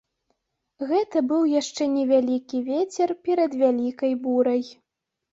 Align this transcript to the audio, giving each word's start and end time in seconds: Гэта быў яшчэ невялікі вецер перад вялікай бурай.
Гэта 0.91 1.17
быў 1.31 1.43
яшчэ 1.61 1.83
невялікі 1.95 2.61
вецер 2.69 3.13
перад 3.27 3.51
вялікай 3.65 4.13
бурай. 4.23 4.63